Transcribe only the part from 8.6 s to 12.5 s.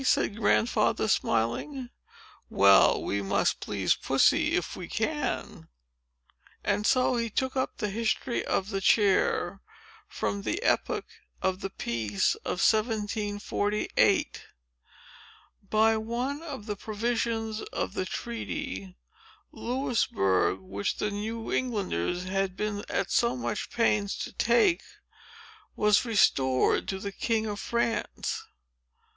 the chair, from the epoch of the peace